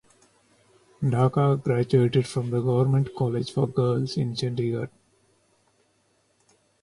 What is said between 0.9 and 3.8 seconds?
Dhaka graduated from the Government College for